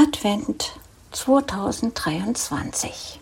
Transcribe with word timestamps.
Advent 0.00 0.78
2023. 1.10 3.18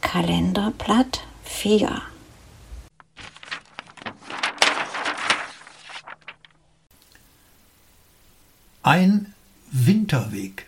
Kalenderblatt 0.00 1.24
4 1.42 2.02
Ein 8.84 9.34
Winterweg. 9.72 10.66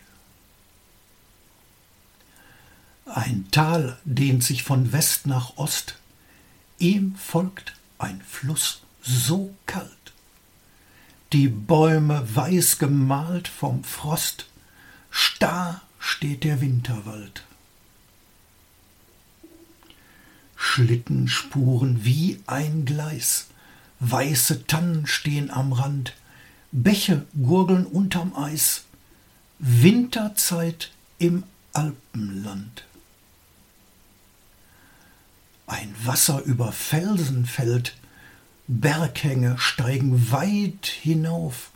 Ein 3.06 3.46
Tal 3.52 4.00
dehnt 4.04 4.42
sich 4.42 4.64
von 4.64 4.90
West 4.90 5.28
nach 5.28 5.58
Ost, 5.58 5.94
ihm 6.80 7.14
folgt 7.14 7.74
ein 8.04 8.20
Fluss 8.20 8.82
so 9.02 9.54
kalt. 9.66 9.90
Die 11.32 11.48
Bäume 11.48 12.22
weiß 12.34 12.78
gemalt 12.78 13.48
vom 13.48 13.82
Frost, 13.82 14.46
starr 15.10 15.82
steht 15.98 16.44
der 16.44 16.60
Winterwald. 16.60 17.44
Schlittenspuren 20.54 22.04
wie 22.04 22.40
ein 22.46 22.84
Gleis, 22.84 23.48
weiße 24.00 24.66
Tannen 24.66 25.06
stehen 25.06 25.50
am 25.50 25.72
Rand, 25.72 26.14
Bäche 26.72 27.24
gurgeln 27.42 27.86
unterm 27.86 28.34
Eis, 28.36 28.84
Winterzeit 29.58 30.90
im 31.18 31.44
Alpenland. 31.72 32.84
Ein 35.66 35.94
Wasser 36.04 36.42
über 36.42 36.72
Felsen 36.72 37.46
fällt, 37.46 37.96
Berghänge 38.66 39.58
steigen 39.58 40.30
weit 40.30 40.86
hinauf, 40.86 41.70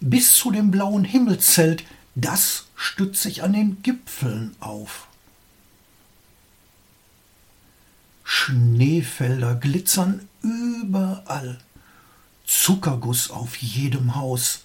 bis 0.00 0.34
zu 0.34 0.50
dem 0.50 0.70
blauen 0.70 1.04
Himmelszelt, 1.04 1.84
das 2.14 2.66
stützt 2.76 3.22
sich 3.22 3.42
an 3.42 3.52
den 3.52 3.82
Gipfeln 3.82 4.54
auf. 4.60 5.08
Schneefelder 8.22 9.56
glitzern 9.56 10.28
überall, 10.42 11.58
Zuckerguss 12.46 13.30
auf 13.30 13.56
jedem 13.56 14.14
Haus, 14.14 14.64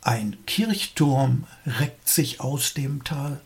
ein 0.00 0.36
Kirchturm 0.46 1.44
reckt 1.66 2.08
sich 2.08 2.40
aus 2.40 2.72
dem 2.74 3.02
Tal, 3.02 3.40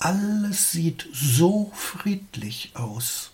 alles 0.00 0.72
sieht 0.72 1.08
so 1.12 1.70
friedlich 1.74 2.72
aus. 2.74 3.30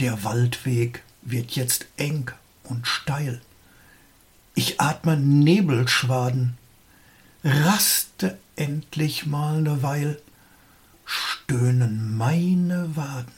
Der 0.00 0.24
Waldweg 0.24 1.02
wird 1.22 1.52
jetzt 1.52 1.86
eng 1.96 2.30
und 2.64 2.86
steil. 2.86 3.40
Ich 4.54 4.80
atme 4.80 5.16
Nebelschwaden, 5.16 6.56
raste 7.42 8.38
endlich 8.56 9.26
mal 9.26 9.62
ne 9.62 9.82
Weil, 9.82 10.20
stöhnen 11.04 12.16
meine 12.16 12.96
Waden. 12.96 13.32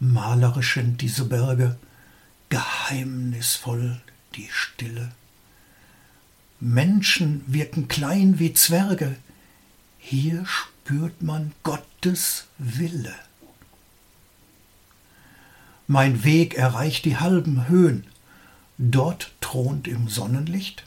Malerisch 0.00 0.74
sind 0.74 1.00
diese 1.00 1.24
Berge, 1.24 1.76
geheimnisvoll 2.50 4.00
die 4.34 4.48
Stille. 4.50 5.12
Menschen 6.60 7.42
wirken 7.46 7.88
klein 7.88 8.38
wie 8.38 8.52
Zwerge, 8.52 9.16
hier 9.98 10.44
spürt 10.46 11.22
man 11.22 11.52
Gottes 11.62 12.46
Wille. 12.58 13.14
Mein 15.90 16.22
Weg 16.22 16.54
erreicht 16.54 17.06
die 17.06 17.16
halben 17.16 17.66
Höhen. 17.66 18.06
Dort 18.76 19.32
thront 19.40 19.88
im 19.88 20.08
Sonnenlicht 20.08 20.84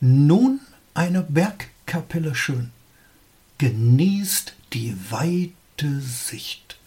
nun 0.00 0.60
eine 0.94 1.22
Bergkapelle 1.22 2.34
schön. 2.34 2.70
Genießt 3.58 4.54
die 4.72 4.96
weite 5.10 6.00
Sicht. 6.00 6.78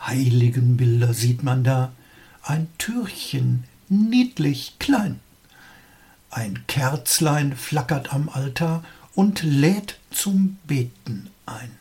Heiligenbilder 0.00 1.14
sieht 1.14 1.44
man 1.44 1.62
da, 1.62 1.92
ein 2.42 2.68
Türchen, 2.76 3.64
niedlich 3.88 4.74
klein. 4.80 5.20
Ein 6.30 6.64
Kerzlein 6.66 7.56
flackert 7.56 8.12
am 8.12 8.28
Altar 8.28 8.82
und 9.14 9.42
lädt 9.42 9.98
zum 10.10 10.58
Beten 10.64 11.30
ein. 11.46 11.79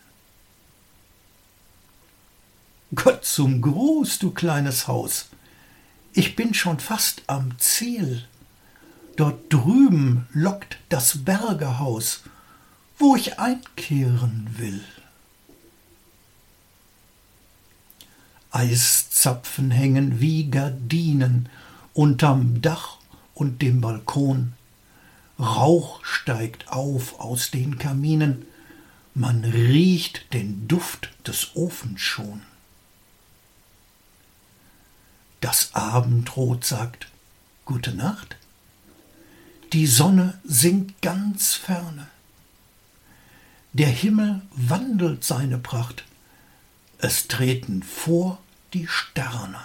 Gott 2.95 3.23
zum 3.23 3.61
Gruß, 3.61 4.17
du 4.17 4.31
kleines 4.31 4.87
Haus. 4.87 5.27
Ich 6.13 6.35
bin 6.35 6.55
schon 6.55 6.79
fast 6.79 7.21
am 7.27 7.59
Ziel. 7.59 8.25
Dort 9.15 9.53
drüben 9.53 10.27
lockt 10.33 10.79
das 10.89 11.23
Bergerhaus, 11.23 12.21
wo 12.97 13.15
ich 13.15 13.37
einkehren 13.37 14.47
will. 14.57 14.83
Eiszapfen 18.49 19.69
hängen 19.69 20.19
wie 20.19 20.49
Gardinen 20.49 21.47
unterm 21.93 22.63
Dach 22.63 22.97
und 23.35 23.61
dem 23.61 23.81
Balkon. 23.81 24.53
Rauch 25.37 26.03
steigt 26.03 26.69
auf 26.69 27.19
aus 27.19 27.51
den 27.51 27.77
Kaminen, 27.77 28.47
man 29.13 29.45
riecht 29.45 30.33
den 30.33 30.67
Duft 30.67 31.11
des 31.27 31.55
Ofens 31.55 32.01
schon. 32.01 32.41
Das 35.41 35.73
Abendrot 35.73 36.65
sagt 36.65 37.07
Gute 37.65 37.93
Nacht. 37.93 38.35
Die 39.73 39.87
Sonne 39.87 40.39
sinkt 40.43 41.01
ganz 41.01 41.53
ferne. 41.53 42.07
Der 43.73 43.87
Himmel 43.87 44.41
wandelt 44.51 45.23
seine 45.23 45.59
Pracht. 45.59 46.03
Es 46.97 47.27
treten 47.27 47.83
vor 47.83 48.39
die 48.73 48.87
Sterne. 48.87 49.59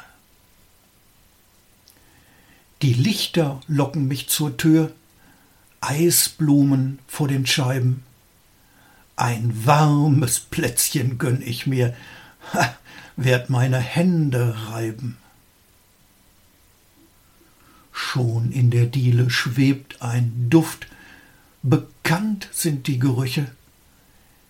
Die 2.82 2.92
Lichter 2.92 3.60
locken 3.66 4.06
mich 4.06 4.28
zur 4.28 4.56
Tür, 4.58 4.92
Eisblumen 5.80 6.98
vor 7.06 7.28
den 7.28 7.46
Scheiben. 7.46 8.04
Ein 9.16 9.64
warmes 9.64 10.40
Plätzchen 10.40 11.18
gönn 11.18 11.40
ich 11.40 11.66
mir, 11.66 11.96
ha, 12.52 12.76
werd 13.16 13.48
meine 13.48 13.78
Hände 13.78 14.54
reiben. 14.68 15.16
Schon 18.14 18.52
in 18.52 18.70
der 18.70 18.86
Diele 18.86 19.28
schwebt 19.28 20.00
ein 20.00 20.46
Duft, 20.48 20.86
bekannt 21.64 22.48
sind 22.52 22.86
die 22.86 23.00
Gerüche. 23.00 23.50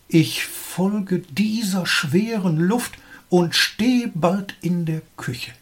Ich 0.07 0.45
folge 0.45 1.21
dieser 1.21 1.87
schweren 1.87 2.59
Luft 2.59 2.93
und 3.31 3.55
steh 3.55 4.11
bald 4.13 4.55
in 4.61 4.85
der 4.85 5.01
Küche. 5.17 5.53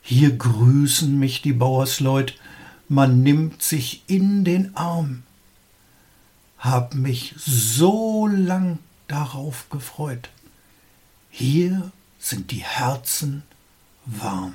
Hier 0.00 0.34
grüßen 0.34 1.18
mich 1.18 1.42
die 1.42 1.52
Bauersleut, 1.52 2.38
man 2.88 3.22
nimmt 3.22 3.62
sich 3.62 4.04
in 4.06 4.46
den 4.46 4.74
Arm. 4.74 5.22
Hab 6.58 6.94
mich 6.94 7.34
so 7.36 8.26
lang 8.26 8.78
darauf 9.06 9.68
gefreut. 9.68 10.30
Hier 11.28 11.92
sind 12.18 12.52
die 12.52 12.64
Herzen 12.64 13.42
warm. 14.06 14.54